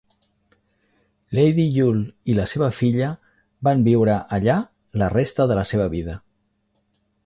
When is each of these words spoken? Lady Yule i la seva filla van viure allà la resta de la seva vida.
Lady 1.39 1.65
Yule 1.75 2.01
i 2.33 2.37
la 2.39 2.47
seva 2.55 2.71
filla 2.79 3.11
van 3.69 3.87
viure 3.91 4.19
allà 4.41 4.59
la 5.03 5.15
resta 5.19 5.51
de 5.53 5.63
la 5.63 5.71
seva 5.75 5.91
vida. 5.97 6.23